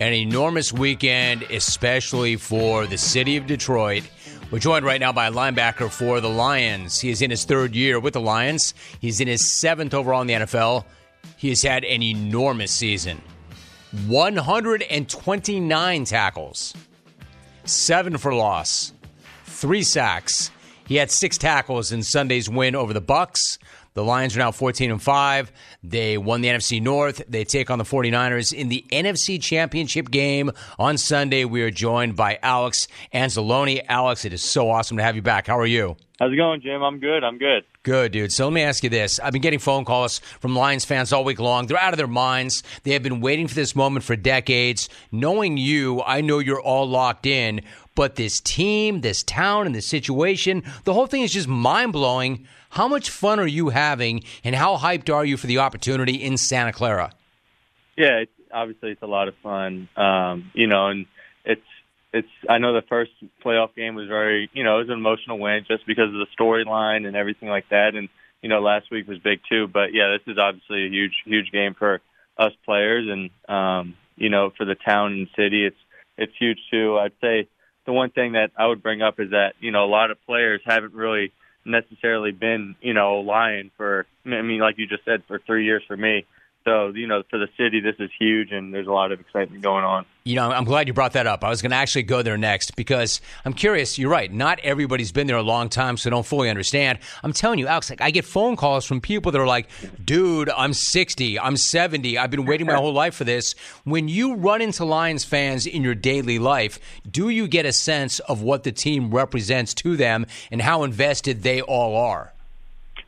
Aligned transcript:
An 0.00 0.14
enormous 0.14 0.72
weekend, 0.72 1.42
especially 1.42 2.36
for 2.36 2.86
the 2.86 2.96
city 2.96 3.36
of 3.36 3.46
Detroit. 3.46 4.02
We're 4.50 4.58
joined 4.58 4.86
right 4.86 4.98
now 4.98 5.12
by 5.12 5.26
a 5.26 5.30
linebacker 5.30 5.90
for 5.90 6.22
the 6.22 6.30
Lions. 6.30 6.98
He 6.98 7.10
is 7.10 7.20
in 7.20 7.30
his 7.30 7.44
third 7.44 7.76
year 7.76 8.00
with 8.00 8.14
the 8.14 8.20
Lions. 8.20 8.72
He's 8.98 9.20
in 9.20 9.28
his 9.28 9.50
seventh 9.50 9.92
overall 9.92 10.22
in 10.22 10.26
the 10.26 10.32
NFL. 10.32 10.86
He 11.36 11.50
has 11.50 11.60
had 11.60 11.84
an 11.84 12.02
enormous 12.02 12.72
season 12.72 13.20
129 14.06 16.04
tackles, 16.04 16.74
seven 17.64 18.16
for 18.16 18.32
loss, 18.34 18.94
three 19.44 19.82
sacks. 19.82 20.50
He 20.86 20.96
had 20.96 21.10
six 21.10 21.36
tackles 21.36 21.92
in 21.92 22.02
Sunday's 22.02 22.48
win 22.48 22.74
over 22.74 22.94
the 22.94 23.02
Bucs. 23.02 23.58
The 23.94 24.04
Lions 24.04 24.36
are 24.36 24.40
now 24.40 24.52
14 24.52 24.90
and 24.90 25.02
5. 25.02 25.52
They 25.82 26.18
won 26.18 26.40
the 26.40 26.48
NFC 26.48 26.80
North. 26.80 27.22
They 27.28 27.44
take 27.44 27.70
on 27.70 27.78
the 27.78 27.84
49ers 27.84 28.52
in 28.52 28.68
the 28.68 28.84
NFC 28.90 29.42
Championship 29.42 30.10
game 30.10 30.50
on 30.78 30.98
Sunday. 30.98 31.44
We 31.44 31.62
are 31.62 31.70
joined 31.70 32.16
by 32.16 32.38
Alex 32.42 32.88
Anzalone. 33.12 33.82
Alex, 33.88 34.24
it 34.24 34.32
is 34.32 34.42
so 34.42 34.70
awesome 34.70 34.96
to 34.96 35.02
have 35.02 35.16
you 35.16 35.22
back. 35.22 35.46
How 35.46 35.58
are 35.58 35.66
you? 35.66 35.96
How's 36.20 36.34
it 36.34 36.36
going, 36.36 36.60
Jim? 36.60 36.82
I'm 36.82 36.98
good. 36.98 37.24
I'm 37.24 37.38
good. 37.38 37.64
Good, 37.82 38.12
dude. 38.12 38.30
So 38.30 38.44
let 38.44 38.52
me 38.52 38.60
ask 38.60 38.84
you 38.84 38.90
this. 38.90 39.18
I've 39.20 39.32
been 39.32 39.40
getting 39.40 39.58
phone 39.58 39.86
calls 39.86 40.18
from 40.18 40.54
Lions 40.54 40.84
fans 40.84 41.14
all 41.14 41.24
week 41.24 41.40
long. 41.40 41.66
They're 41.66 41.80
out 41.80 41.94
of 41.94 41.96
their 41.96 42.06
minds. 42.06 42.62
They 42.82 42.90
have 42.90 43.02
been 43.02 43.22
waiting 43.22 43.48
for 43.48 43.54
this 43.54 43.74
moment 43.74 44.04
for 44.04 44.16
decades. 44.16 44.90
Knowing 45.10 45.56
you, 45.56 46.02
I 46.02 46.20
know 46.20 46.38
you're 46.38 46.60
all 46.60 46.86
locked 46.86 47.24
in, 47.24 47.62
but 47.94 48.16
this 48.16 48.38
team, 48.38 49.00
this 49.00 49.22
town, 49.22 49.64
and 49.64 49.74
this 49.74 49.86
situation, 49.86 50.62
the 50.84 50.92
whole 50.92 51.06
thing 51.06 51.22
is 51.22 51.32
just 51.32 51.48
mind 51.48 51.94
blowing. 51.94 52.46
How 52.68 52.86
much 52.86 53.08
fun 53.08 53.40
are 53.40 53.46
you 53.46 53.70
having, 53.70 54.22
and 54.44 54.54
how 54.54 54.76
hyped 54.76 55.12
are 55.12 55.24
you 55.24 55.38
for 55.38 55.46
the 55.46 55.56
opportunity 55.56 56.16
in 56.16 56.36
Santa 56.36 56.72
Clara? 56.72 57.12
Yeah, 57.96 58.18
it's, 58.18 58.32
obviously 58.52 58.90
it's 58.90 59.02
a 59.02 59.06
lot 59.06 59.28
of 59.28 59.34
fun. 59.42 59.88
Um, 59.96 60.50
you 60.52 60.66
know, 60.66 60.88
and 60.88 61.06
it's 61.46 61.62
it's. 62.12 62.28
I 62.48 62.58
know 62.58 62.74
the 62.74 62.86
first 62.88 63.12
playoff 63.44 63.74
game 63.74 63.94
was 63.94 64.08
very, 64.08 64.50
you 64.52 64.64
know, 64.64 64.76
it 64.76 64.82
was 64.82 64.88
an 64.88 64.98
emotional 64.98 65.38
win 65.38 65.64
just 65.68 65.86
because 65.86 66.08
of 66.08 66.14
the 66.14 66.26
storyline 66.38 67.06
and 67.06 67.16
everything 67.16 67.48
like 67.48 67.68
that. 67.70 67.94
And 67.94 68.08
you 68.42 68.48
know, 68.48 68.60
last 68.60 68.90
week 68.90 69.06
was 69.06 69.18
big 69.18 69.40
too. 69.48 69.68
But 69.68 69.92
yeah, 69.92 70.16
this 70.16 70.32
is 70.32 70.38
obviously 70.38 70.86
a 70.86 70.90
huge, 70.90 71.14
huge 71.24 71.52
game 71.52 71.74
for 71.74 72.00
us 72.38 72.52
players, 72.64 73.06
and 73.08 73.30
um, 73.48 73.96
you 74.16 74.30
know, 74.30 74.50
for 74.56 74.64
the 74.64 74.74
town 74.74 75.12
and 75.12 75.28
city, 75.36 75.66
it's 75.66 75.76
it's 76.16 76.32
huge 76.38 76.58
too. 76.70 76.98
I'd 76.98 77.12
say 77.20 77.48
the 77.86 77.92
one 77.92 78.10
thing 78.10 78.32
that 78.32 78.50
I 78.56 78.66
would 78.66 78.82
bring 78.82 79.02
up 79.02 79.20
is 79.20 79.30
that 79.30 79.54
you 79.60 79.70
know 79.70 79.84
a 79.84 79.90
lot 79.90 80.10
of 80.10 80.18
players 80.26 80.60
haven't 80.64 80.94
really 80.94 81.32
necessarily 81.64 82.32
been, 82.32 82.76
you 82.80 82.94
know, 82.94 83.20
Lion 83.20 83.70
for, 83.76 84.06
I 84.24 84.42
mean, 84.42 84.60
like 84.60 84.78
you 84.78 84.86
just 84.86 85.04
said, 85.04 85.22
for 85.26 85.38
three 85.38 85.64
years 85.64 85.82
for 85.86 85.96
me. 85.96 86.26
So, 86.64 86.88
you 86.88 87.06
know, 87.06 87.22
for 87.30 87.38
the 87.38 87.48
city, 87.56 87.80
this 87.80 87.96
is 87.98 88.10
huge, 88.18 88.52
and 88.52 88.74
there's 88.74 88.86
a 88.86 88.92
lot 88.92 89.12
of 89.12 89.20
excitement 89.20 89.62
going 89.62 89.82
on. 89.82 90.04
You 90.24 90.36
know, 90.36 90.50
I'm 90.50 90.64
glad 90.64 90.88
you 90.88 90.92
brought 90.92 91.14
that 91.14 91.26
up. 91.26 91.42
I 91.42 91.48
was 91.48 91.62
going 91.62 91.70
to 91.70 91.76
actually 91.76 92.02
go 92.02 92.20
there 92.20 92.36
next 92.36 92.76
because 92.76 93.22
I'm 93.46 93.54
curious. 93.54 93.98
You're 93.98 94.10
right. 94.10 94.30
Not 94.30 94.60
everybody's 94.60 95.10
been 95.10 95.26
there 95.26 95.38
a 95.38 95.42
long 95.42 95.70
time, 95.70 95.96
so 95.96 96.10
don't 96.10 96.26
fully 96.26 96.50
understand. 96.50 96.98
I'm 97.24 97.32
telling 97.32 97.58
you, 97.58 97.66
Alex, 97.66 97.88
like 97.88 98.02
I 98.02 98.10
get 98.10 98.26
phone 98.26 98.56
calls 98.56 98.84
from 98.84 99.00
people 99.00 99.32
that 99.32 99.40
are 99.40 99.46
like, 99.46 99.70
dude, 100.04 100.50
I'm 100.50 100.74
60, 100.74 101.40
I'm 101.40 101.56
70, 101.56 102.18
I've 102.18 102.30
been 102.30 102.44
waiting 102.44 102.66
my 102.66 102.74
whole 102.76 102.92
life 102.92 103.14
for 103.14 103.24
this. 103.24 103.54
When 103.84 104.08
you 104.08 104.34
run 104.34 104.60
into 104.60 104.84
Lions 104.84 105.24
fans 105.24 105.66
in 105.66 105.82
your 105.82 105.94
daily 105.94 106.38
life, 106.38 106.78
do 107.10 107.30
you 107.30 107.48
get 107.48 107.64
a 107.64 107.72
sense 107.72 108.18
of 108.20 108.42
what 108.42 108.64
the 108.64 108.72
team 108.72 109.10
represents 109.14 109.72
to 109.74 109.96
them 109.96 110.26
and 110.50 110.60
how 110.60 110.82
invested 110.82 111.42
they 111.42 111.62
all 111.62 111.96
are? 111.96 112.34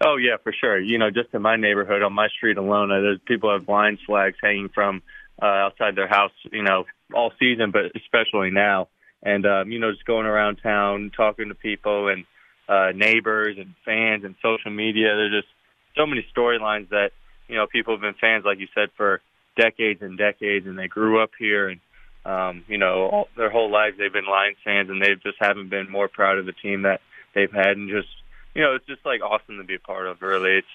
Oh 0.05 0.17
yeah, 0.17 0.37
for 0.43 0.53
sure. 0.53 0.81
You 0.81 0.99
know, 0.99 1.11
just 1.11 1.33
in 1.33 1.43
my 1.43 1.57
neighborhood, 1.57 2.03
on 2.03 2.13
my 2.13 2.29
street 2.29 2.57
alone, 2.57 2.91
uh, 2.91 3.01
there's 3.01 3.21
people 3.25 3.53
have 3.53 3.69
Lions 3.69 4.01
flags 4.05 4.37
hanging 4.43 4.69
from 4.69 5.03
uh, 5.41 5.47
outside 5.47 5.95
their 5.95 6.09
house. 6.09 6.33
You 6.51 6.63
know, 6.63 6.85
all 7.15 7.33
season, 7.39 7.71
but 7.71 7.93
especially 7.95 8.51
now. 8.51 8.89
And 9.23 9.47
um, 9.47 9.71
you 9.71 9.79
know, 9.79 9.93
just 9.93 10.05
going 10.05 10.27
around 10.27 10.57
town, 10.57 11.13
talking 11.17 11.49
to 11.49 11.55
people 11.55 12.09
and 12.09 12.25
uh, 12.69 12.91
neighbors 12.95 13.57
and 13.59 13.75
fans 13.85 14.25
and 14.25 14.35
social 14.43 14.73
media. 14.73 15.15
There's 15.15 15.43
just 15.43 15.53
so 15.97 16.07
many 16.07 16.27
storylines 16.37 16.89
that 16.89 17.11
you 17.47 17.55
know 17.55 17.67
people 17.67 17.95
have 17.95 18.01
been 18.01 18.15
fans, 18.21 18.45
like 18.45 18.59
you 18.59 18.69
said, 18.75 18.89
for 18.97 19.21
decades 19.57 20.03
and 20.03 20.19
decades, 20.19 20.67
and 20.67 20.79
they 20.79 20.89
grew 20.89 21.23
up 21.23 21.31
here 21.39 21.69
and. 21.69 21.81
Um, 22.25 22.63
you 22.69 22.79
know, 22.79 23.27
their 23.37 23.51
whole 23.51 23.69
lives 23.69 23.99
they've 23.99 24.13
been 24.13 24.31
Lions 24.31 24.57
fans, 24.63 24.91
and 24.91 25.03
they 25.03 25.17
just 25.25 25.39
haven't 25.41 25.71
been 25.71 25.91
more 25.91 26.07
proud 26.07 26.39
of 26.39 26.47
the 26.47 26.53
team 26.53 26.83
that 26.83 27.01
they've 27.35 27.51
had, 27.51 27.77
and 27.77 27.91
just 27.91 28.07
you 28.55 28.63
know, 28.63 28.75
it's 28.75 28.87
just 28.87 29.05
like 29.05 29.21
awesome 29.23 29.59
to 29.59 29.65
be 29.65 29.75
a 29.75 29.81
part 29.81 30.07
of. 30.07 30.21
Really, 30.23 30.59
it's 30.59 30.67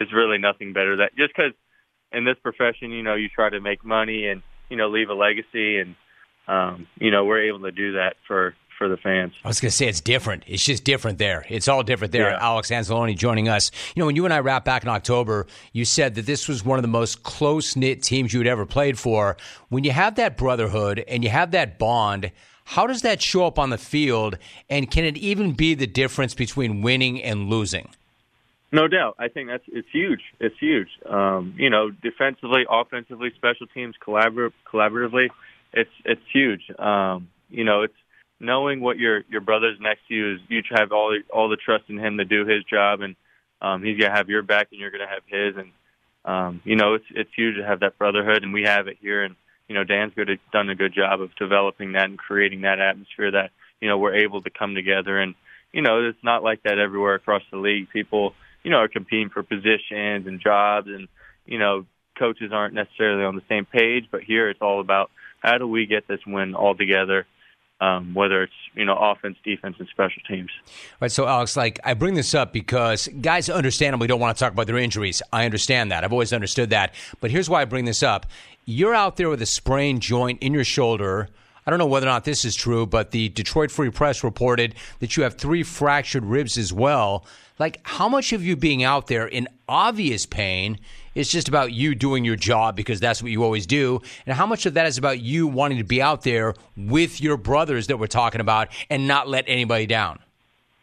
it's 0.00 0.12
really 0.12 0.38
nothing 0.38 0.72
better 0.72 0.96
that 0.96 1.16
just 1.16 1.34
because 1.34 1.52
in 2.12 2.24
this 2.24 2.36
profession, 2.42 2.90
you 2.90 3.02
know, 3.02 3.14
you 3.14 3.28
try 3.28 3.50
to 3.50 3.60
make 3.60 3.84
money 3.84 4.26
and 4.26 4.42
you 4.68 4.76
know 4.76 4.88
leave 4.88 5.08
a 5.10 5.14
legacy, 5.14 5.78
and 5.78 5.94
um, 6.48 6.86
you 6.98 7.10
know 7.10 7.24
we're 7.24 7.48
able 7.48 7.60
to 7.60 7.72
do 7.72 7.92
that 7.92 8.14
for 8.26 8.54
for 8.80 8.88
the 8.88 8.96
fans. 8.96 9.34
I 9.44 9.48
was 9.48 9.60
going 9.60 9.70
to 9.70 9.76
say 9.76 9.88
it's 9.88 10.00
different. 10.00 10.44
It's 10.46 10.64
just 10.64 10.84
different 10.84 11.18
there. 11.18 11.44
It's 11.50 11.68
all 11.68 11.82
different 11.82 12.12
there. 12.12 12.30
Yeah. 12.30 12.38
Alex 12.40 12.70
Anzalone 12.70 13.14
joining 13.14 13.46
us. 13.46 13.70
You 13.94 14.00
know, 14.00 14.06
when 14.06 14.16
you 14.16 14.24
and 14.24 14.32
I 14.32 14.40
wrapped 14.40 14.64
back 14.64 14.82
in 14.82 14.88
October, 14.88 15.46
you 15.74 15.84
said 15.84 16.14
that 16.14 16.24
this 16.24 16.48
was 16.48 16.64
one 16.64 16.78
of 16.78 16.82
the 16.82 16.88
most 16.88 17.22
close 17.22 17.76
knit 17.76 18.02
teams 18.02 18.32
you 18.32 18.40
had 18.40 18.46
ever 18.46 18.64
played 18.64 18.98
for. 18.98 19.36
When 19.68 19.84
you 19.84 19.90
have 19.90 20.14
that 20.14 20.38
brotherhood 20.38 21.04
and 21.06 21.22
you 21.22 21.28
have 21.28 21.50
that 21.50 21.78
bond, 21.78 22.32
how 22.70 22.86
does 22.86 23.02
that 23.02 23.20
show 23.20 23.46
up 23.46 23.58
on 23.58 23.70
the 23.70 23.78
field? 23.78 24.38
And 24.68 24.88
can 24.88 25.04
it 25.04 25.16
even 25.16 25.54
be 25.54 25.74
the 25.74 25.88
difference 25.88 26.34
between 26.34 26.82
winning 26.82 27.20
and 27.20 27.50
losing? 27.50 27.88
No 28.70 28.86
doubt. 28.86 29.16
I 29.18 29.26
think 29.26 29.48
that's 29.48 29.64
it's 29.66 29.88
huge. 29.90 30.20
It's 30.38 30.54
huge. 30.60 30.88
Um, 31.04 31.54
you 31.56 31.68
know, 31.68 31.90
defensively, 31.90 32.64
offensively, 32.70 33.32
special 33.34 33.66
teams, 33.66 33.96
collabor- 34.06 34.52
collaboratively, 34.72 35.30
it's 35.72 35.90
it's 36.04 36.22
huge. 36.32 36.62
Um, 36.78 37.28
you 37.48 37.64
know, 37.64 37.82
it's 37.82 37.94
knowing 38.38 38.80
what 38.80 38.98
your 38.98 39.24
your 39.28 39.40
brother's 39.40 39.78
next 39.80 40.06
to 40.06 40.14
you 40.14 40.34
is. 40.34 40.40
You 40.48 40.62
have 40.70 40.92
all 40.92 41.10
the, 41.10 41.22
all 41.34 41.48
the 41.48 41.56
trust 41.56 41.86
in 41.88 41.98
him 41.98 42.18
to 42.18 42.24
do 42.24 42.46
his 42.46 42.62
job, 42.62 43.00
and 43.00 43.16
um, 43.60 43.82
he's 43.82 43.98
gonna 43.98 44.14
have 44.14 44.28
your 44.28 44.42
back, 44.42 44.68
and 44.70 44.80
you're 44.80 44.92
gonna 44.92 45.08
have 45.08 45.24
his. 45.26 45.56
And 45.56 45.72
um, 46.24 46.62
you 46.64 46.76
know, 46.76 46.94
it's 46.94 47.06
it's 47.10 47.30
huge 47.34 47.56
to 47.56 47.66
have 47.66 47.80
that 47.80 47.98
brotherhood, 47.98 48.44
and 48.44 48.52
we 48.52 48.62
have 48.62 48.86
it 48.86 48.98
here. 49.00 49.24
You 49.70 49.76
know, 49.76 49.84
Dan's 49.84 50.12
good 50.16 50.28
done 50.52 50.68
a 50.68 50.74
good 50.74 50.92
job 50.92 51.20
of 51.20 51.30
developing 51.36 51.92
that 51.92 52.06
and 52.06 52.18
creating 52.18 52.62
that 52.62 52.80
atmosphere 52.80 53.30
that 53.30 53.52
you 53.80 53.88
know 53.88 53.98
we're 53.98 54.16
able 54.16 54.42
to 54.42 54.50
come 54.50 54.74
together. 54.74 55.16
And 55.16 55.36
you 55.72 55.80
know, 55.80 56.08
it's 56.08 56.24
not 56.24 56.42
like 56.42 56.64
that 56.64 56.80
everywhere 56.80 57.14
across 57.14 57.42
the 57.52 57.56
league. 57.56 57.88
People, 57.90 58.34
you 58.64 58.72
know, 58.72 58.78
are 58.78 58.88
competing 58.88 59.30
for 59.30 59.44
positions 59.44 60.26
and 60.26 60.40
jobs, 60.40 60.88
and 60.88 61.06
you 61.46 61.60
know, 61.60 61.86
coaches 62.18 62.50
aren't 62.52 62.74
necessarily 62.74 63.22
on 63.22 63.36
the 63.36 63.44
same 63.48 63.64
page. 63.64 64.06
But 64.10 64.24
here, 64.24 64.50
it's 64.50 64.60
all 64.60 64.80
about 64.80 65.12
how 65.38 65.56
do 65.56 65.68
we 65.68 65.86
get 65.86 66.08
this 66.08 66.18
win 66.26 66.56
all 66.56 66.74
together 66.74 67.24
um, 67.80 68.12
whether 68.12 68.42
it's 68.42 68.52
you 68.74 68.84
know 68.84 68.96
offense, 68.96 69.38
defense, 69.42 69.76
and 69.78 69.88
special 69.88 70.22
teams. 70.28 70.50
Right. 71.00 71.10
So, 71.10 71.26
Alex, 71.26 71.56
like 71.56 71.80
I 71.82 71.94
bring 71.94 72.14
this 72.14 72.34
up 72.34 72.52
because 72.52 73.08
guys 73.20 73.48
understandably 73.48 74.06
don't 74.06 74.20
want 74.20 74.36
to 74.36 74.40
talk 74.40 74.52
about 74.52 74.66
their 74.66 74.76
injuries. 74.76 75.22
I 75.32 75.46
understand 75.46 75.90
that. 75.90 76.04
I've 76.04 76.12
always 76.12 76.32
understood 76.32 76.70
that. 76.70 76.94
But 77.20 77.30
here's 77.30 77.48
why 77.48 77.62
I 77.62 77.64
bring 77.64 77.86
this 77.86 78.02
up: 78.02 78.26
you're 78.64 78.94
out 78.94 79.16
there 79.16 79.28
with 79.28 79.42
a 79.42 79.46
sprained 79.46 80.02
joint 80.02 80.42
in 80.42 80.52
your 80.52 80.64
shoulder. 80.64 81.28
I 81.66 81.70
don't 81.70 81.78
know 81.78 81.86
whether 81.86 82.06
or 82.06 82.10
not 82.10 82.24
this 82.24 82.44
is 82.44 82.54
true, 82.54 82.86
but 82.86 83.10
the 83.10 83.28
Detroit 83.28 83.70
Free 83.70 83.90
Press 83.90 84.24
reported 84.24 84.74
that 85.00 85.16
you 85.16 85.22
have 85.22 85.34
three 85.34 85.62
fractured 85.62 86.24
ribs 86.24 86.56
as 86.56 86.72
well. 86.72 87.24
Like, 87.58 87.80
how 87.82 88.08
much 88.08 88.32
of 88.32 88.42
you 88.42 88.56
being 88.56 88.82
out 88.82 89.06
there 89.06 89.26
in 89.26 89.46
obvious 89.68 90.24
pain 90.24 90.78
is 91.14 91.30
just 91.30 91.48
about 91.48 91.72
you 91.72 91.94
doing 91.94 92.24
your 92.24 92.36
job 92.36 92.74
because 92.76 93.00
that's 93.00 93.22
what 93.22 93.30
you 93.30 93.44
always 93.44 93.66
do? 93.66 94.00
And 94.26 94.34
how 94.34 94.46
much 94.46 94.64
of 94.64 94.74
that 94.74 94.86
is 94.86 94.96
about 94.96 95.20
you 95.20 95.46
wanting 95.46 95.78
to 95.78 95.84
be 95.84 96.00
out 96.00 96.22
there 96.22 96.54
with 96.76 97.20
your 97.20 97.36
brothers 97.36 97.88
that 97.88 97.98
we're 97.98 98.06
talking 98.06 98.40
about 98.40 98.68
and 98.88 99.06
not 99.06 99.28
let 99.28 99.44
anybody 99.46 99.86
down? 99.86 100.18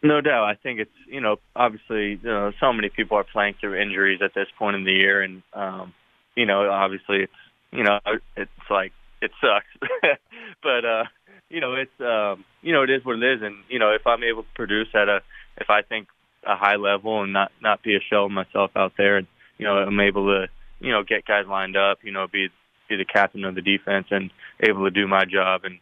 No 0.02 0.20
doubt. 0.20 0.44
I 0.44 0.54
think 0.54 0.78
it's, 0.78 0.90
you 1.08 1.20
know, 1.20 1.38
obviously, 1.56 2.10
you 2.10 2.18
know, 2.22 2.52
so 2.60 2.72
many 2.72 2.88
people 2.88 3.16
are 3.16 3.24
playing 3.24 3.54
through 3.60 3.80
injuries 3.80 4.22
at 4.22 4.32
this 4.32 4.46
point 4.56 4.76
in 4.76 4.84
the 4.84 4.92
year. 4.92 5.22
And, 5.22 5.42
um, 5.52 5.92
you 6.36 6.46
know, 6.46 6.70
obviously 6.70 7.24
it's, 7.24 7.32
you 7.72 7.84
know, 7.84 7.98
it's 8.36 8.50
like, 8.70 8.92
it 9.20 9.30
sucks. 9.40 9.90
but, 10.62 10.84
uh, 10.84 11.04
you 11.48 11.60
know, 11.60 11.74
it's, 11.74 12.00
um, 12.00 12.44
you 12.62 12.72
know, 12.72 12.82
it 12.82 12.90
is 12.90 13.04
what 13.04 13.16
it 13.16 13.36
is. 13.36 13.42
And, 13.42 13.56
you 13.68 13.78
know, 13.78 13.92
if 13.92 14.06
I'm 14.06 14.22
able 14.22 14.42
to 14.42 14.48
produce 14.54 14.88
at 14.94 15.08
a, 15.08 15.20
if 15.56 15.70
I 15.70 15.82
think 15.82 16.08
a 16.46 16.56
high 16.56 16.76
level 16.76 17.22
and 17.22 17.32
not 17.32 17.52
not 17.60 17.82
be 17.82 17.96
a 17.96 18.00
shell 18.00 18.26
of 18.26 18.30
myself 18.30 18.70
out 18.76 18.92
there. 18.96 19.16
And 19.16 19.26
you 19.58 19.66
know, 19.66 19.76
I'm 19.76 20.00
able 20.00 20.26
to 20.26 20.48
you 20.80 20.92
know 20.92 21.02
get 21.02 21.26
guys 21.26 21.46
lined 21.46 21.76
up. 21.76 21.98
You 22.02 22.12
know, 22.12 22.26
be 22.26 22.48
be 22.88 22.96
the 22.96 23.04
captain 23.04 23.44
of 23.44 23.54
the 23.54 23.62
defense 23.62 24.06
and 24.10 24.30
able 24.60 24.84
to 24.84 24.90
do 24.90 25.06
my 25.06 25.24
job. 25.24 25.62
And 25.64 25.78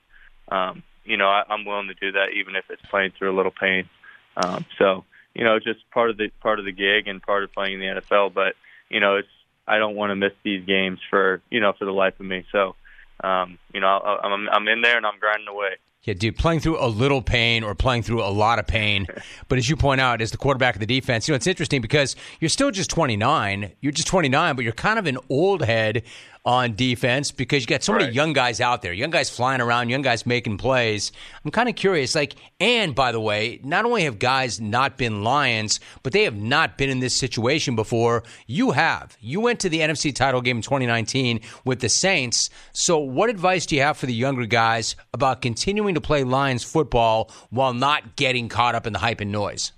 um, 0.50 0.82
you 1.04 1.16
know, 1.16 1.28
I, 1.28 1.44
I'm 1.48 1.64
willing 1.64 1.88
to 1.88 1.94
do 1.94 2.12
that 2.12 2.30
even 2.36 2.56
if 2.56 2.64
it's 2.70 2.84
playing 2.90 3.12
through 3.16 3.32
a 3.32 3.36
little 3.36 3.52
pain. 3.52 3.88
Um, 4.36 4.64
so 4.78 5.04
you 5.34 5.44
know, 5.44 5.58
just 5.58 5.88
part 5.90 6.10
of 6.10 6.16
the 6.16 6.30
part 6.40 6.58
of 6.58 6.64
the 6.64 6.72
gig 6.72 7.06
and 7.06 7.22
part 7.22 7.44
of 7.44 7.52
playing 7.52 7.74
in 7.74 7.80
the 7.80 8.00
NFL. 8.00 8.34
But 8.34 8.54
you 8.88 9.00
know, 9.00 9.16
it's 9.16 9.28
I 9.66 9.78
don't 9.78 9.96
want 9.96 10.10
to 10.10 10.16
miss 10.16 10.32
these 10.42 10.64
games 10.64 11.00
for 11.10 11.40
you 11.50 11.60
know 11.60 11.72
for 11.78 11.84
the 11.84 11.92
life 11.92 12.18
of 12.20 12.26
me. 12.26 12.44
So 12.52 12.76
um, 13.22 13.58
you 13.72 13.80
know, 13.80 13.88
I, 13.88 14.26
I'm 14.26 14.48
I'm 14.48 14.68
in 14.68 14.82
there 14.82 14.96
and 14.96 15.06
I'm 15.06 15.18
grinding 15.18 15.48
away. 15.48 15.76
Yeah, 16.02 16.14
dude, 16.14 16.36
playing 16.36 16.60
through 16.60 16.78
a 16.78 16.86
little 16.86 17.20
pain 17.20 17.64
or 17.64 17.74
playing 17.74 18.04
through 18.04 18.22
a 18.22 18.30
lot 18.30 18.58
of 18.58 18.66
pain. 18.66 19.06
But 19.48 19.58
as 19.58 19.70
you 19.70 19.76
point 19.76 20.00
out, 20.00 20.20
as 20.20 20.32
the 20.32 20.36
quarterback 20.36 20.74
of 20.74 20.80
the 20.80 20.86
defense, 20.86 21.28
you 21.28 21.32
know, 21.32 21.36
it's 21.36 21.46
interesting 21.46 21.80
because 21.80 22.16
you're 22.40 22.48
still 22.48 22.72
just 22.72 22.90
29. 22.90 23.72
You're 23.80 23.92
just 23.92 24.08
29, 24.08 24.56
but 24.56 24.64
you're 24.64 24.72
kind 24.72 24.98
of 24.98 25.06
an 25.06 25.18
old 25.28 25.62
head 25.62 26.02
on 26.46 26.76
defense 26.76 27.32
because 27.32 27.62
you 27.62 27.66
got 27.66 27.82
so 27.82 27.92
right. 27.92 28.02
many 28.02 28.14
young 28.14 28.32
guys 28.32 28.60
out 28.60 28.80
there, 28.80 28.92
young 28.92 29.10
guys 29.10 29.28
flying 29.28 29.60
around, 29.60 29.88
young 29.88 30.02
guys 30.02 30.24
making 30.24 30.58
plays. 30.58 31.10
I'm 31.44 31.50
kind 31.50 31.68
of 31.68 31.74
curious, 31.74 32.14
like, 32.14 32.36
and 32.60 32.94
by 32.94 33.10
the 33.10 33.20
way, 33.20 33.60
not 33.64 33.84
only 33.84 34.04
have 34.04 34.20
guys 34.20 34.60
not 34.60 34.96
been 34.96 35.24
Lions, 35.24 35.80
but 36.04 36.12
they 36.12 36.22
have 36.22 36.36
not 36.36 36.78
been 36.78 36.88
in 36.88 37.00
this 37.00 37.16
situation 37.16 37.74
before. 37.74 38.22
You 38.46 38.70
have. 38.70 39.16
You 39.20 39.40
went 39.40 39.58
to 39.60 39.68
the 39.68 39.80
NFC 39.80 40.14
title 40.14 40.40
game 40.40 40.58
in 40.58 40.62
2019 40.62 41.40
with 41.64 41.80
the 41.80 41.88
Saints. 41.88 42.48
So, 42.72 42.98
what 42.98 43.28
advice 43.28 43.66
do 43.66 43.74
you 43.74 43.82
have 43.82 43.96
for 43.96 44.06
the 44.06 44.14
younger 44.14 44.46
guys 44.46 44.94
about 45.12 45.42
continuing 45.42 45.85
to 45.94 46.00
play 46.00 46.24
Lions 46.24 46.64
football 46.64 47.30
while 47.50 47.72
not 47.72 48.16
getting 48.16 48.48
caught 48.48 48.74
up 48.74 48.86
in 48.86 48.92
the 48.92 48.98
hype 48.98 49.20
and 49.20 49.32
noise? 49.32 49.72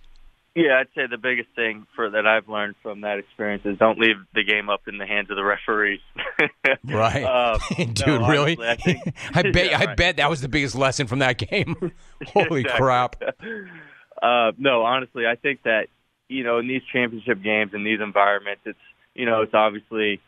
Yeah, 0.58 0.80
I'd 0.80 0.88
say 0.96 1.06
the 1.08 1.18
biggest 1.18 1.50
thing 1.54 1.86
for 1.94 2.10
that 2.10 2.26
I've 2.26 2.48
learned 2.48 2.74
from 2.82 3.02
that 3.02 3.20
experience 3.20 3.64
is 3.64 3.78
don't 3.78 3.96
leave 3.96 4.16
the 4.34 4.42
game 4.42 4.68
up 4.68 4.88
in 4.88 4.98
the 4.98 5.06
hands 5.06 5.30
of 5.30 5.36
the 5.36 5.44
referees. 5.44 6.00
right, 6.84 7.22
uh, 7.24 7.58
dude. 7.76 8.06
no, 8.06 8.28
really? 8.28 8.56
honestly, 8.56 8.66
I, 8.66 8.74
think, 8.74 9.14
I 9.34 9.42
bet. 9.52 9.70
yeah, 9.70 9.78
I 9.78 9.84
right. 9.84 9.96
bet 9.96 10.16
that 10.16 10.28
was 10.28 10.40
the 10.40 10.48
biggest 10.48 10.74
lesson 10.74 11.06
from 11.06 11.20
that 11.20 11.38
game. 11.38 11.92
Holy 12.26 12.64
crap! 12.64 13.22
Uh, 14.20 14.50
no, 14.58 14.82
honestly, 14.82 15.28
I 15.28 15.36
think 15.36 15.62
that 15.62 15.86
you 16.28 16.42
know 16.42 16.58
in 16.58 16.66
these 16.66 16.82
championship 16.92 17.40
games 17.40 17.70
in 17.72 17.84
these 17.84 18.00
environments, 18.00 18.62
it's 18.64 18.78
you 19.14 19.26
know 19.26 19.42
it's 19.42 19.54
obviously 19.54 20.20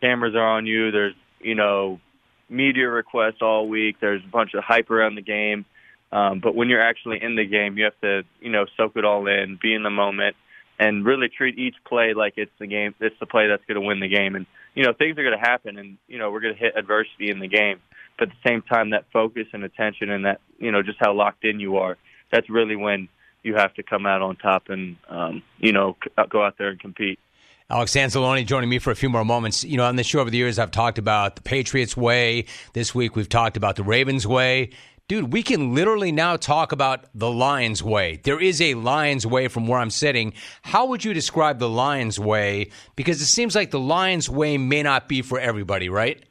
cameras 0.00 0.34
are 0.34 0.56
on 0.56 0.64
you. 0.64 0.90
There's 0.90 1.14
you 1.40 1.54
know 1.54 2.00
media 2.48 2.88
requests 2.88 3.42
all 3.42 3.68
week. 3.68 3.96
There's 4.00 4.22
a 4.24 4.28
bunch 4.28 4.54
of 4.54 4.64
hype 4.64 4.90
around 4.90 5.14
the 5.14 5.22
game. 5.22 5.64
Um, 6.12 6.40
but 6.40 6.54
when 6.54 6.68
you're 6.68 6.82
actually 6.82 7.22
in 7.22 7.36
the 7.36 7.44
game, 7.44 7.76
you 7.76 7.84
have 7.84 8.00
to 8.02 8.22
you 8.40 8.50
know 8.50 8.66
soak 8.76 8.96
it 8.96 9.04
all 9.04 9.26
in, 9.26 9.58
be 9.60 9.74
in 9.74 9.82
the 9.82 9.90
moment, 9.90 10.36
and 10.78 11.04
really 11.04 11.28
treat 11.28 11.58
each 11.58 11.74
play 11.86 12.14
like 12.14 12.34
it's 12.36 12.52
the 12.58 12.66
game. 12.66 12.94
It's 13.00 13.18
the 13.18 13.26
play 13.26 13.48
that's 13.48 13.64
going 13.66 13.80
to 13.80 13.86
win 13.86 14.00
the 14.00 14.08
game. 14.08 14.36
And 14.36 14.46
you 14.74 14.84
know 14.84 14.92
things 14.92 15.18
are 15.18 15.24
going 15.24 15.38
to 15.38 15.48
happen, 15.48 15.78
and 15.78 15.98
you 16.06 16.18
know 16.18 16.30
we're 16.30 16.40
going 16.40 16.54
to 16.54 16.60
hit 16.60 16.74
adversity 16.76 17.30
in 17.30 17.40
the 17.40 17.48
game. 17.48 17.80
But 18.18 18.28
at 18.28 18.34
the 18.34 18.48
same 18.48 18.62
time, 18.62 18.90
that 18.90 19.04
focus 19.12 19.46
and 19.52 19.64
attention, 19.64 20.10
and 20.10 20.24
that 20.24 20.40
you 20.58 20.70
know 20.70 20.82
just 20.82 20.98
how 21.00 21.12
locked 21.12 21.44
in 21.44 21.60
you 21.60 21.78
are, 21.78 21.98
that's 22.30 22.48
really 22.48 22.76
when 22.76 23.08
you 23.42 23.54
have 23.54 23.74
to 23.74 23.82
come 23.82 24.06
out 24.06 24.22
on 24.22 24.36
top 24.36 24.68
and 24.68 24.96
um, 25.08 25.42
you 25.58 25.72
know 25.72 25.96
go 26.30 26.44
out 26.44 26.56
there 26.58 26.68
and 26.68 26.80
compete. 26.80 27.18
Alex 27.68 27.94
Anzalone 27.94 28.46
joining 28.46 28.70
me 28.70 28.78
for 28.78 28.92
a 28.92 28.94
few 28.94 29.08
more 29.08 29.24
moments. 29.24 29.64
You 29.64 29.76
know, 29.76 29.84
on 29.86 29.96
the 29.96 30.04
show 30.04 30.20
over 30.20 30.30
the 30.30 30.36
years, 30.36 30.56
I've 30.56 30.70
talked 30.70 30.98
about 30.98 31.34
the 31.34 31.42
Patriots 31.42 31.96
way. 31.96 32.44
This 32.74 32.94
week, 32.94 33.16
we've 33.16 33.28
talked 33.28 33.56
about 33.56 33.74
the 33.74 33.82
Ravens 33.82 34.24
way. 34.24 34.70
Dude, 35.08 35.32
we 35.32 35.42
can 35.42 35.74
literally 35.74 36.12
now 36.12 36.36
talk 36.36 36.70
about 36.70 37.06
the 37.12 37.28
Lions 37.28 37.82
way. 37.82 38.20
There 38.22 38.40
is 38.40 38.60
a 38.60 38.74
Lions 38.74 39.26
way 39.26 39.48
from 39.48 39.66
where 39.66 39.80
I'm 39.80 39.90
sitting. 39.90 40.32
How 40.62 40.86
would 40.86 41.04
you 41.04 41.12
describe 41.12 41.58
the 41.58 41.68
Lions 41.68 42.20
way? 42.20 42.70
Because 42.94 43.20
it 43.20 43.26
seems 43.26 43.56
like 43.56 43.72
the 43.72 43.80
Lions 43.80 44.30
way 44.30 44.58
may 44.58 44.84
not 44.84 45.08
be 45.08 45.22
for 45.22 45.40
everybody, 45.40 45.88
right? 45.88 46.22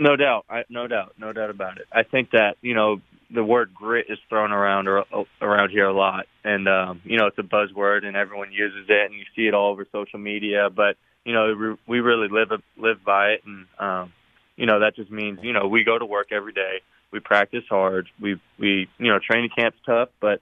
No 0.00 0.16
doubt, 0.16 0.46
I, 0.50 0.64
no 0.68 0.88
doubt, 0.88 1.14
no 1.16 1.32
doubt 1.32 1.50
about 1.50 1.78
it. 1.78 1.86
I 1.92 2.02
think 2.02 2.32
that 2.32 2.56
you 2.60 2.74
know 2.74 3.00
the 3.32 3.44
word 3.44 3.72
grit 3.74 4.06
is 4.08 4.18
thrown 4.28 4.52
around 4.52 4.88
or, 4.88 5.04
around 5.40 5.70
here 5.70 5.86
a 5.86 5.92
lot, 5.92 6.26
and 6.44 6.68
um, 6.68 7.00
you 7.04 7.18
know 7.18 7.26
it's 7.26 7.38
a 7.38 7.42
buzzword 7.42 8.04
and 8.04 8.16
everyone 8.16 8.52
uses 8.52 8.86
it, 8.88 9.10
and 9.10 9.14
you 9.14 9.24
see 9.34 9.46
it 9.46 9.54
all 9.54 9.70
over 9.70 9.86
social 9.90 10.18
media. 10.18 10.68
But 10.70 10.96
you 11.24 11.32
know 11.32 11.76
we- 11.86 12.00
really 12.00 12.28
live 12.28 12.50
live 12.76 13.04
by 13.04 13.30
it, 13.30 13.42
and 13.44 13.66
um, 13.78 14.12
you 14.56 14.66
know 14.66 14.80
that 14.80 14.96
just 14.96 15.10
means 15.10 15.40
you 15.42 15.52
know 15.52 15.66
we 15.66 15.84
go 15.84 15.98
to 15.98 16.06
work 16.06 16.28
every 16.30 16.52
day, 16.52 16.80
we 17.10 17.20
practice 17.20 17.64
hard, 17.68 18.08
we 18.20 18.40
we 18.58 18.88
you 18.98 19.12
know 19.12 19.18
training 19.18 19.50
camp's 19.56 19.78
tough, 19.86 20.10
but 20.20 20.40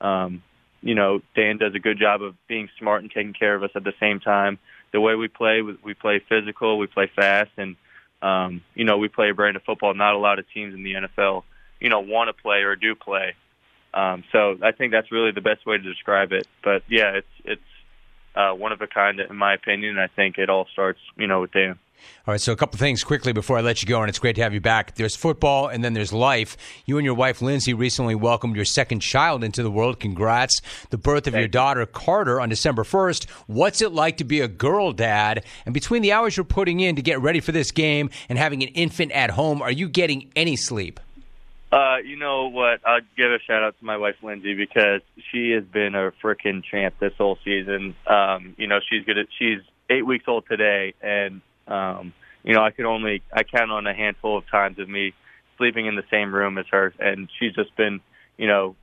um, 0.00 0.42
you 0.80 0.94
know 0.94 1.20
Dan 1.34 1.58
does 1.58 1.74
a 1.74 1.80
good 1.80 1.98
job 1.98 2.22
of 2.22 2.34
being 2.48 2.68
smart 2.78 3.02
and 3.02 3.10
taking 3.10 3.34
care 3.34 3.54
of 3.54 3.62
us 3.62 3.70
at 3.74 3.84
the 3.84 3.94
same 4.00 4.20
time. 4.20 4.58
The 4.92 5.00
way 5.00 5.14
we 5.14 5.28
play, 5.28 5.62
we 5.62 5.94
play 5.94 6.20
physical, 6.28 6.76
we 6.76 6.88
play 6.88 7.08
fast, 7.14 7.50
and 7.56 7.76
um, 8.22 8.62
you 8.74 8.84
know, 8.84 8.98
we 8.98 9.08
play 9.08 9.30
a 9.30 9.34
brand 9.34 9.56
of 9.56 9.62
football. 9.62 9.94
Not 9.94 10.14
a 10.14 10.18
lot 10.18 10.38
of 10.38 10.46
teams 10.52 10.74
in 10.74 10.82
the 10.82 10.94
NFL, 10.94 11.44
you 11.80 11.88
know, 11.88 12.00
want 12.00 12.28
to 12.28 12.42
play 12.42 12.58
or 12.58 12.76
do 12.76 12.94
play. 12.94 13.34
Um, 13.92 14.24
so 14.30 14.56
I 14.62 14.72
think 14.72 14.92
that's 14.92 15.10
really 15.10 15.32
the 15.32 15.40
best 15.40 15.66
way 15.66 15.76
to 15.76 15.82
describe 15.82 16.32
it. 16.32 16.46
But 16.62 16.82
yeah, 16.88 17.16
it's 17.16 17.26
it's 17.44 17.62
uh, 18.36 18.52
one 18.52 18.72
of 18.72 18.80
a 18.80 18.86
kind 18.86 19.20
in 19.20 19.36
my 19.36 19.54
opinion. 19.54 19.98
I 19.98 20.06
think 20.06 20.38
it 20.38 20.48
all 20.48 20.66
starts, 20.72 21.00
you 21.16 21.26
know, 21.26 21.40
with 21.40 21.52
Dan. 21.52 21.78
All 22.26 22.32
right, 22.32 22.40
so 22.40 22.52
a 22.52 22.56
couple 22.56 22.78
things 22.78 23.04
quickly 23.04 23.32
before 23.32 23.58
I 23.58 23.60
let 23.60 23.82
you 23.82 23.88
go, 23.88 24.00
and 24.00 24.08
it's 24.08 24.18
great 24.18 24.36
to 24.36 24.42
have 24.42 24.54
you 24.54 24.60
back. 24.60 24.94
There's 24.94 25.16
football, 25.16 25.68
and 25.68 25.84
then 25.84 25.92
there's 25.92 26.12
life. 26.12 26.56
You 26.86 26.96
and 26.96 27.04
your 27.04 27.14
wife 27.14 27.42
Lindsay 27.42 27.74
recently 27.74 28.14
welcomed 28.14 28.56
your 28.56 28.64
second 28.64 29.00
child 29.00 29.44
into 29.44 29.62
the 29.62 29.70
world. 29.70 30.00
Congrats! 30.00 30.62
The 30.90 30.98
birth 30.98 31.26
of 31.26 31.34
your 31.34 31.48
daughter 31.48 31.84
Carter 31.86 32.40
on 32.40 32.48
December 32.48 32.84
1st. 32.84 33.28
What's 33.46 33.82
it 33.82 33.92
like 33.92 34.16
to 34.18 34.24
be 34.24 34.40
a 34.40 34.48
girl 34.48 34.92
dad? 34.92 35.44
And 35.66 35.74
between 35.74 36.02
the 36.02 36.12
hours 36.12 36.36
you're 36.36 36.44
putting 36.44 36.80
in 36.80 36.96
to 36.96 37.02
get 37.02 37.20
ready 37.20 37.40
for 37.40 37.52
this 37.52 37.70
game 37.70 38.10
and 38.28 38.38
having 38.38 38.62
an 38.62 38.70
infant 38.70 39.12
at 39.12 39.30
home, 39.30 39.60
are 39.60 39.72
you 39.72 39.88
getting 39.88 40.30
any 40.36 40.56
sleep? 40.56 41.00
Uh, 41.72 41.98
you 42.04 42.16
know 42.16 42.48
what? 42.48 42.80
I'll 42.84 43.00
give 43.16 43.30
a 43.30 43.38
shout 43.46 43.62
out 43.62 43.78
to 43.78 43.84
my 43.84 43.96
wife 43.96 44.16
Lindsay 44.22 44.54
because 44.54 45.02
she 45.30 45.52
has 45.52 45.64
been 45.64 45.94
a 45.94 46.10
freaking 46.22 46.64
champ 46.68 46.96
this 46.98 47.12
whole 47.16 47.38
season. 47.44 47.94
Um, 48.08 48.56
you 48.58 48.66
know, 48.66 48.80
she's 48.88 49.04
good 49.04 49.18
at 49.18 49.26
she's 49.38 49.60
eight 49.88 50.04
weeks 50.04 50.24
old 50.26 50.44
today, 50.48 50.94
and 51.00 51.40
um, 51.68 52.12
you 52.42 52.54
know, 52.54 52.62
I 52.62 52.72
could 52.72 52.86
only 52.86 53.22
I 53.32 53.44
count 53.44 53.70
on 53.70 53.86
a 53.86 53.94
handful 53.94 54.36
of 54.36 54.48
times 54.50 54.80
of 54.80 54.88
me 54.88 55.14
sleeping 55.58 55.86
in 55.86 55.94
the 55.94 56.02
same 56.10 56.34
room 56.34 56.58
as 56.58 56.66
her, 56.72 56.92
and 56.98 57.28
she's 57.38 57.54
just 57.54 57.76
been, 57.76 58.00
you 58.36 58.48
know, 58.48 58.74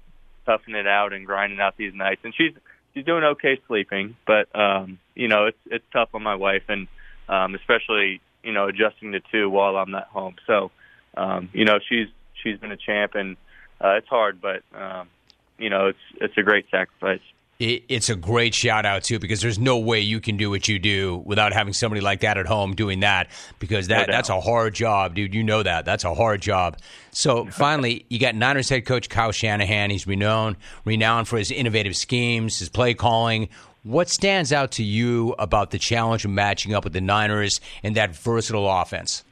toughing 0.45 0.75
it 0.75 0.88
out 0.88 1.12
and 1.12 1.25
grinding 1.25 1.60
out 1.60 1.75
these 1.75 1.94
nights. 1.94 2.22
And 2.24 2.34
she's 2.38 2.54
she's 2.94 3.04
doing 3.04 3.24
okay 3.24 3.60
sleeping, 3.68 4.16
but 4.25 4.48
um, 4.57 4.98
you 5.13 5.28
know, 5.28 5.48
it's 5.48 5.57
it's 5.66 5.86
tough 5.92 6.10
on 6.13 6.24
my 6.24 6.36
wife, 6.36 6.63
and 6.69 6.88
um, 7.28 7.54
especially 7.54 8.22
you 8.44 8.54
know 8.54 8.69
adjusting 8.69 9.12
to 9.12 9.19
two 9.30 9.50
while 9.50 9.75
I'm 9.75 9.92
not 9.92 10.07
home. 10.07 10.36
So, 10.48 10.72
um, 11.18 11.50
you 11.51 11.66
know, 11.66 11.80
she's 11.89 12.07
she's 12.42 12.60
been 12.60 12.72
a 12.72 12.78
champ, 12.78 13.16
and 13.16 13.38
uh, 13.84 13.95
it's 13.95 14.07
hard, 14.07 14.42
but 14.42 14.63
um, 14.74 15.10
you 15.57 15.69
know, 15.69 15.88
it's 15.88 16.00
it's 16.22 16.38
a 16.38 16.44
great 16.44 16.66
sacrifice. 16.69 17.22
It, 17.60 17.86
it's 17.89 18.10
a 18.10 18.16
great 18.16 18.54
shout 18.54 18.86
out 18.86 19.04
too 19.04 19.18
because 19.18 19.42
there's 19.42 19.57
no 19.57 19.80
way 19.80 20.00
you 20.00 20.22
can 20.22 20.38
do 20.38 20.51
what 20.51 20.68
you 20.68 20.78
do 20.78 21.24
without 21.25 21.54
having 21.54 21.74
somebody 21.74 22.01
like 22.01 22.19
that 22.19 22.38
at 22.38 22.45
home 22.45 22.75
doing 22.75 23.00
that 23.00 23.30
because 23.57 23.88
that 23.88 24.07
No 24.07 24.13
that's 24.13 24.30
a 24.30 24.39
hard 24.39 24.75
job, 24.75 25.16
dude. 25.16 25.34
You 25.34 25.44
know 25.44 25.63
that 25.63 25.84
that's 25.84 26.04
a 26.04 26.13
hard 26.13 26.42
job. 26.42 26.78
So 27.12 27.45
finally, 27.51 28.06
you 28.10 28.19
got 28.19 28.36
Niners 28.36 28.69
head 28.69 28.86
coach 28.86 29.10
Kyle 29.10 29.31
Shanahan. 29.31 29.89
He's 29.89 30.06
renowned 30.06 30.57
renowned 30.86 31.28
for 31.28 31.38
his 31.38 31.50
innovative 31.50 31.95
schemes, 31.95 32.60
his 32.60 32.69
play 32.69 32.94
calling. 32.94 33.50
What 33.81 34.10
stands 34.10 34.51
out 34.51 34.72
to 34.74 34.84
you 34.84 35.34
about 35.39 35.72
the 35.72 35.80
challenge 35.80 36.25
of 36.25 36.31
matching 36.31 36.75
up 36.75 36.84
with 36.84 36.94
the 36.94 37.01
Niners 37.01 37.62
and 37.84 37.95
that 37.95 38.16
versatile 38.16 38.69
offense? 38.69 39.24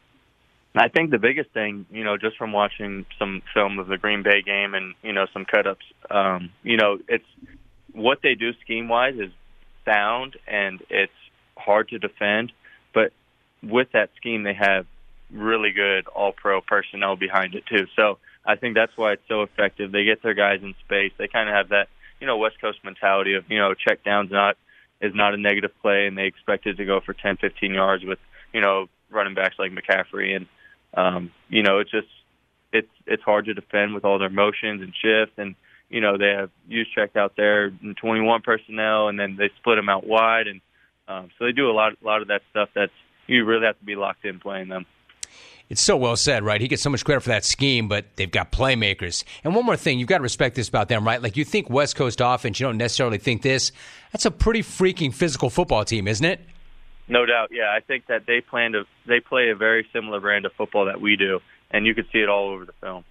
I 0.78 0.90
think 0.90 1.12
the 1.12 1.20
biggest 1.20 1.52
thing, 1.52 1.86
you 1.90 2.04
know, 2.04 2.18
just 2.18 2.38
from 2.38 2.52
watching 2.52 3.06
some 3.18 3.42
film 3.54 3.80
of 3.80 3.88
the 3.88 3.98
Green 3.98 4.24
Bay 4.24 4.42
game 4.42 4.74
and 4.74 4.94
you 5.04 5.14
know 5.14 5.26
some 5.34 5.46
cut 5.46 5.68
ups, 5.68 5.86
um, 6.10 6.52
you 6.64 6.78
know, 6.78 7.00
it's 7.08 7.26
what 7.94 8.20
they 8.22 8.36
do 8.36 8.52
scheme 8.62 8.90
wise 8.90 9.16
is 9.16 9.32
sound 9.86 10.36
and 10.48 10.82
it's 10.90 11.14
hard 11.58 11.90
to 11.90 12.00
defend, 12.00 12.52
but 12.94 13.14
with 13.64 13.92
that 13.94 14.10
scheme 14.18 14.44
they 14.44 14.54
have 14.54 14.86
really 15.32 15.72
good 15.72 16.08
all 16.08 16.32
pro 16.34 16.62
personnel 16.62 17.16
behind 17.16 17.56
it 17.56 17.64
too. 17.68 17.88
So 17.96 18.18
I 18.46 18.56
think 18.56 18.76
that's 18.76 18.96
why 18.96 19.14
it's 19.14 19.28
so 19.28 19.44
effective. 19.44 19.92
They 19.92 20.04
get 20.04 20.22
their 20.22 20.34
guys 20.34 20.60
in 20.62 20.76
space. 20.86 21.14
They 21.18 21.28
kind 21.28 21.50
of 21.50 21.56
have 21.56 21.70
that, 21.70 21.88
you 22.20 22.28
know, 22.28 22.38
West 22.38 22.60
Coast 22.60 22.80
mentality 22.84 23.34
of, 23.36 23.46
you 23.50 23.58
know, 23.58 23.74
check 23.74 24.04
downs 24.04 24.30
not 24.32 24.58
is 25.02 25.14
not 25.16 25.34
a 25.34 25.38
negative 25.38 25.72
play 25.82 26.08
and 26.08 26.18
they 26.18 26.26
expect 26.26 26.66
it 26.66 26.76
to 26.76 26.86
go 26.86 27.00
for 27.00 27.14
10, 27.14 27.38
15 27.38 27.74
yards 27.74 28.04
with, 28.04 28.20
you 28.54 28.62
know, 28.62 28.88
running 29.10 29.34
backs 29.36 29.56
like 29.58 29.72
McCaffrey 29.72 30.36
and 30.36 30.48
um, 30.96 31.32
you 31.50 31.64
know, 31.64 31.80
it's 31.80 31.92
just 31.92 32.08
it's 32.72 32.90
it's 33.06 33.24
hard 33.24 33.46
to 33.46 33.54
defend 33.54 33.94
with 33.94 34.06
all 34.06 34.20
their 34.20 34.30
motions 34.30 34.82
and 34.82 34.94
shifts 34.94 35.36
and 35.38 35.56
you 35.90 36.02
know 36.02 36.18
they 36.18 36.30
have 36.30 36.50
Juszczyk 36.70 37.16
out 37.16 37.34
there 37.38 37.68
in 37.68 37.96
21 37.96 38.42
personnel 38.42 39.08
and 39.08 39.20
then 39.20 39.36
they 39.38 39.50
split 39.60 39.78
them 39.78 39.90
out 39.90 40.06
wide 40.06 40.48
and 40.48 40.62
um, 41.08 41.30
so 41.38 41.46
they 41.46 41.52
do 41.52 41.70
a 41.70 41.74
lot 41.74 41.94
a 41.94 42.06
lot 42.06 42.22
of 42.22 42.28
that 42.30 42.42
stuff 42.50 42.70
that's 42.76 42.92
you 43.28 43.46
really 43.46 43.66
have 43.66 43.80
to 43.80 43.86
be 43.86 43.96
locked 43.96 44.26
in 44.26 44.40
playing 44.40 44.70
them. 44.70 44.86
It's 45.68 45.82
so 45.82 45.98
well 45.98 46.16
said, 46.16 46.44
right? 46.44 46.62
He 46.62 46.68
gets 46.68 46.84
so 46.84 46.92
much 46.92 47.04
credit 47.04 47.22
for 47.22 47.30
that 47.30 47.44
scheme, 47.44 47.88
but 47.88 48.06
they've 48.18 48.30
got 48.30 48.52
playmakers. 48.52 49.24
And 49.44 49.56
one 49.56 49.66
more 49.66 49.76
thing, 49.76 49.98
you've 49.98 50.08
got 50.08 50.18
to 50.18 50.24
respect 50.24 50.56
this 50.56 50.70
about 50.70 50.90
them, 50.90 51.04
right? 51.04 51.22
Like 51.22 51.38
you 51.38 51.44
think 51.44 51.72
West 51.72 51.96
Coast 51.96 52.22
offense, 52.24 52.60
you 52.60 52.68
don't 52.68 52.78
necessarily 52.78 53.18
think 53.18 53.42
this. 53.42 53.72
That's 54.12 54.26
a 54.26 54.32
pretty 54.32 54.62
freaking 54.62 55.12
physical 55.12 55.50
football 55.50 55.84
team, 55.84 56.08
isn't 56.08 56.26
it? 56.26 56.40
No 57.08 57.26
doubt, 57.26 57.50
yeah. 57.52 57.72
I 57.76 57.82
think 57.82 58.08
that 58.08 58.26
they 58.26 58.42
plan 58.42 58.72
to 58.72 58.86
they 59.06 59.20
play 59.20 59.50
a 59.50 59.56
very 59.56 59.88
similar 59.94 60.20
brand 60.20 60.46
of 60.46 60.54
football 60.54 60.86
that 60.86 61.00
we 61.00 61.16
do, 61.16 61.40
and 61.72 61.86
you 61.86 61.94
can 61.94 62.06
see 62.12 62.20
it 62.20 62.30
all 62.30 62.50
over 62.50 62.66
the 62.66 62.74
film. 62.82 63.04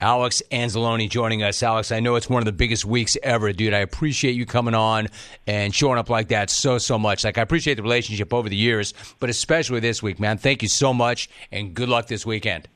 Alex 0.00 0.42
Anzalone 0.52 1.10
joining 1.10 1.42
us. 1.42 1.60
Alex, 1.60 1.90
I 1.90 1.98
know 1.98 2.14
it's 2.14 2.30
one 2.30 2.40
of 2.40 2.46
the 2.46 2.52
biggest 2.52 2.84
weeks 2.84 3.16
ever, 3.20 3.52
dude. 3.52 3.74
I 3.74 3.78
appreciate 3.78 4.32
you 4.32 4.46
coming 4.46 4.74
on 4.74 5.08
and 5.48 5.74
showing 5.74 5.98
up 5.98 6.08
like 6.08 6.28
that 6.28 6.50
so, 6.50 6.78
so 6.78 7.00
much. 7.00 7.24
Like, 7.24 7.36
I 7.36 7.42
appreciate 7.42 7.74
the 7.74 7.82
relationship 7.82 8.32
over 8.32 8.48
the 8.48 8.56
years, 8.56 8.94
but 9.18 9.28
especially 9.28 9.80
this 9.80 10.00
week, 10.00 10.20
man. 10.20 10.38
Thank 10.38 10.62
you 10.62 10.68
so 10.68 10.94
much, 10.94 11.28
and 11.50 11.74
good 11.74 11.88
luck 11.88 12.06
this 12.06 12.24
weekend. 12.24 12.68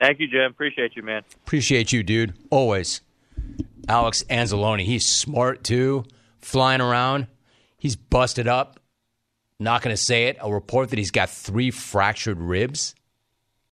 Thank 0.00 0.20
you, 0.20 0.28
Jim. 0.28 0.50
Appreciate 0.50 0.96
you, 0.96 1.02
man. 1.02 1.22
Appreciate 1.46 1.92
you, 1.92 2.02
dude. 2.02 2.34
Always. 2.50 3.00
Alex 3.88 4.22
Anzalone. 4.28 4.84
He's 4.84 5.06
smart 5.06 5.64
too. 5.64 6.04
Flying 6.40 6.82
around. 6.82 7.26
He's 7.78 7.96
busted 7.96 8.46
up. 8.46 8.79
Not 9.60 9.82
going 9.82 9.94
to 9.94 10.02
say 10.02 10.24
it. 10.24 10.38
A 10.40 10.52
report 10.52 10.88
that 10.90 10.98
he's 10.98 11.10
got 11.10 11.28
three 11.28 11.70
fractured 11.70 12.40
ribs. 12.40 12.94